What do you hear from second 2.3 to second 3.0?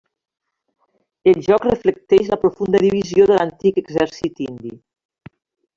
la profunda